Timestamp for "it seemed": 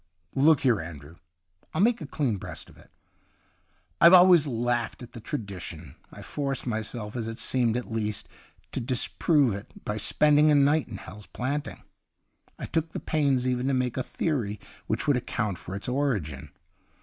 7.27-7.77